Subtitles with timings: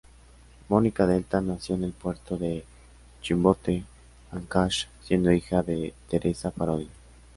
[0.67, 2.65] Mónica Delta, nació en el puerto de
[3.21, 3.83] Chimbote,
[4.31, 6.89] Áncash, siendo hija de Teresa Parodi.